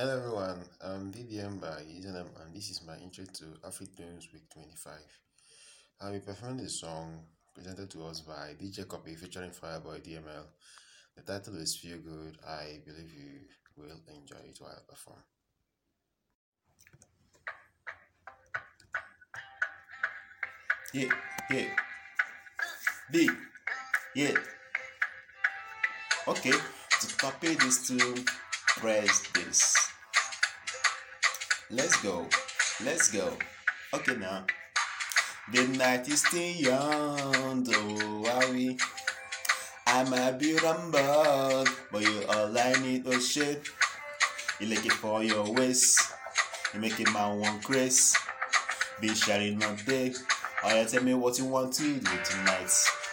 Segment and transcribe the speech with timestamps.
[0.00, 4.94] Hello everyone, I'm DDM by username and this is my intro to Afritunes Week 25.
[6.00, 7.20] I'll be performing the song
[7.54, 10.46] presented to us by DJ Cuppy featuring Fireboy DML.
[11.16, 12.38] The title is Feel Good.
[12.48, 13.40] I believe you
[13.76, 15.18] will enjoy it while I perform.
[20.94, 21.12] Yeah,
[21.50, 21.76] yeah.
[23.12, 23.30] D,
[24.16, 24.34] yeah.
[26.26, 28.24] Okay, to copy this to
[28.78, 29.89] press this.
[31.72, 32.26] Let's go.
[32.84, 33.32] Let's go.
[33.94, 34.44] Okay now.
[35.52, 38.76] The night is still young, though are we?
[39.86, 43.68] I might be rumbled, but you all I need oh shit.
[44.58, 46.12] You like it for your waist.
[46.74, 48.18] You make it my one grace.
[49.00, 50.12] Be sharing all day.
[50.64, 52.72] Oh yeah, tell me what you want to do tonight.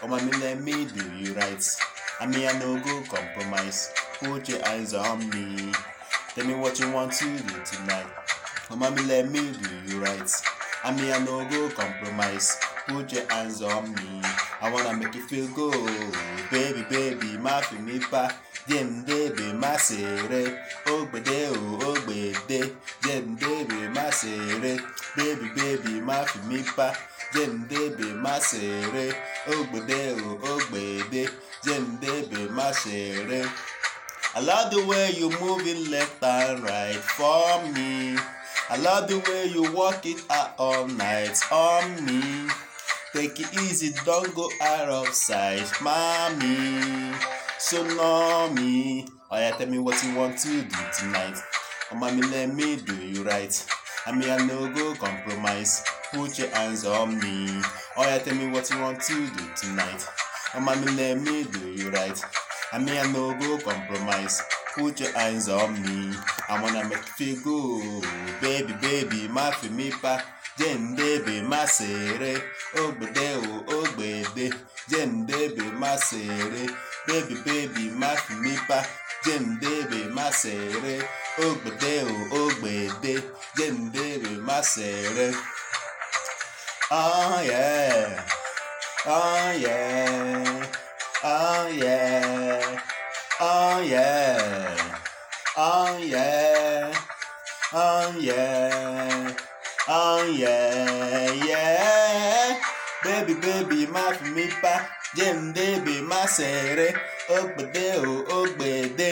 [0.00, 1.64] Come on, me let me do you right.
[2.18, 3.92] I mean I no go compromise.
[4.20, 5.70] Put your eyes on me.
[6.34, 8.06] Tell me what you want to do tonight.
[8.70, 10.30] On, me let me do you right.
[10.84, 12.58] I mean I no go compromise.
[12.86, 14.20] Put your hands on me.
[14.60, 16.12] I wanna make you feel good.
[16.50, 18.28] Baby, baby, má fi mí pa.
[18.68, 20.42] Jẹ́ n débè má ṣeré.
[20.92, 22.60] Ó gbèdé o, oh, gbèdé.
[23.04, 24.72] Jẹ́ n débè má ṣeré.
[25.16, 26.88] Baby, baby, má fi mí pa.
[27.34, 29.06] Débè má ṣeré.
[29.48, 31.22] Ó gbèdé o, oh, gbèdé.
[31.64, 33.40] Jẹ́ n débè má ṣeré.
[34.36, 38.14] I love the way you moving left and right for me.
[38.70, 42.50] I love the way you walk it out all night on me.
[43.14, 47.14] Take it easy, don't go out of sight, mommy.
[47.58, 47.82] So
[48.52, 49.06] me.
[49.30, 51.36] Oh yeah, tell me what you want to do tonight.
[51.90, 53.52] Oh mommy, let me do you right.
[54.04, 55.82] I mean, I no go compromise.
[56.12, 57.62] Put your hands on me.
[57.96, 60.06] Oh yeah, tell me what you want to do tonight.
[60.54, 62.22] Oh mommy, let me do you right.
[62.70, 64.42] I mean, I no go compromise.
[64.78, 66.16] Put your hands on me.
[66.48, 68.06] I wanna make you good.
[68.40, 70.22] Baby, baby, má fi mí pa.
[70.58, 72.34] Jẹ́ n má ṣeré.
[72.80, 74.46] Ó gbèdé o, ó gbèdé.
[74.90, 76.64] Jẹ́ n débè má ṣeré.
[77.08, 78.78] Baby, baby, má fi mí pa.
[79.24, 80.94] Jẹ́ n má ṣeré.
[81.44, 83.14] Ó gbèdé o, ó gbèdé.
[83.58, 85.28] Jẹ́ n débè má ṣeré.
[86.90, 88.24] Oh yeah.
[89.06, 90.66] Oh yeah.
[91.24, 92.97] Oh yeah.
[93.40, 94.74] Oh yeah.
[95.56, 96.92] Oh yeah.
[97.72, 99.32] Oh yeah.
[99.88, 101.32] Oh yeah.
[101.46, 102.58] Yeah.
[103.04, 104.74] Baby, baby, má fi mí pa.
[105.16, 106.88] Jẹ́ n débè má ṣeré.
[107.30, 109.10] Ó gbèdé o, ó gbèdé.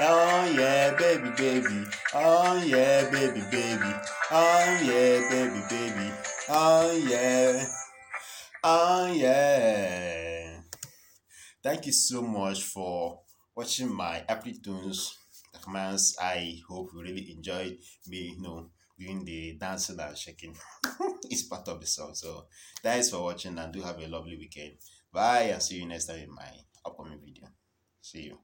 [0.00, 1.78] Oh yeah, baby, baby.
[2.14, 3.92] Oh yeah, baby, baby.
[4.30, 6.06] Oh yeah, baby, baby.
[6.52, 7.64] Oh yeah.
[8.62, 10.17] Oh yeah.
[11.68, 13.20] Thank you so much for
[13.54, 15.12] watching my Afritunes
[15.52, 16.16] performance.
[16.18, 20.56] I hope you really enjoyed me, you know, doing the dancing and shaking.
[21.24, 22.14] it's part of the song.
[22.14, 22.46] So
[22.82, 24.76] thanks for watching and do have a lovely weekend.
[25.12, 26.50] Bye and see you next time in my
[26.86, 27.48] upcoming video.
[28.00, 28.38] See you.